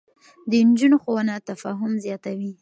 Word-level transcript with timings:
د 0.49 0.51
نجونو 0.67 0.97
ښوونه 1.03 1.33
تفاهم 1.47 1.91
زياتوي. 2.05 2.51